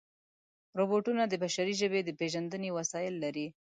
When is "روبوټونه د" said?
0.79-1.33